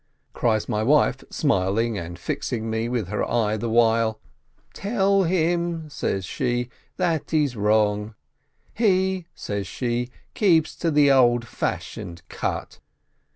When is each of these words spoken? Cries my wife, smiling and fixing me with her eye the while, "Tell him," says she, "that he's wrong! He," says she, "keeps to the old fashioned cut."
Cries 0.33 0.67
my 0.67 0.81
wife, 0.81 1.23
smiling 1.29 1.95
and 1.95 2.17
fixing 2.17 2.71
me 2.71 2.89
with 2.89 3.09
her 3.09 3.23
eye 3.23 3.55
the 3.55 3.69
while, 3.69 4.19
"Tell 4.73 5.25
him," 5.25 5.91
says 5.91 6.25
she, 6.25 6.69
"that 6.97 7.29
he's 7.29 7.55
wrong! 7.55 8.15
He," 8.73 9.27
says 9.35 9.67
she, 9.67 10.09
"keeps 10.33 10.75
to 10.77 10.89
the 10.89 11.11
old 11.11 11.45
fashioned 11.47 12.23
cut." 12.29 12.79